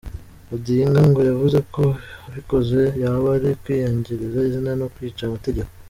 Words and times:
Odinga 0.53 0.99
ngo 1.09 1.21
yavuze 1.29 1.57
ko 1.73 1.83
abikoze 2.27 2.81
yaba 3.01 3.27
ari 3.37 3.49
kwiyangiriza 3.61 4.39
izina 4.49 4.71
no 4.79 4.87
kwica 4.93 5.21
amategeko. 5.25 5.71